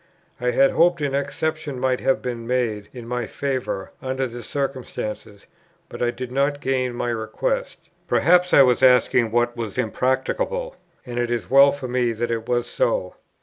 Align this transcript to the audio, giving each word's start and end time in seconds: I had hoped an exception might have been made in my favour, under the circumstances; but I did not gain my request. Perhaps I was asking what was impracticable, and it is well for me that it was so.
I 0.39 0.49
had 0.49 0.71
hoped 0.71 0.99
an 1.01 1.13
exception 1.13 1.79
might 1.79 1.99
have 1.99 2.23
been 2.23 2.47
made 2.47 2.89
in 2.91 3.07
my 3.07 3.27
favour, 3.27 3.91
under 4.01 4.25
the 4.25 4.41
circumstances; 4.41 5.45
but 5.89 6.01
I 6.01 6.09
did 6.09 6.31
not 6.31 6.59
gain 6.59 6.95
my 6.95 7.09
request. 7.09 7.77
Perhaps 8.07 8.51
I 8.51 8.63
was 8.63 8.81
asking 8.81 9.29
what 9.29 9.55
was 9.55 9.77
impracticable, 9.77 10.75
and 11.05 11.19
it 11.19 11.29
is 11.29 11.51
well 11.51 11.71
for 11.71 11.87
me 11.87 12.13
that 12.13 12.31
it 12.31 12.49
was 12.49 12.65
so. 12.65 13.13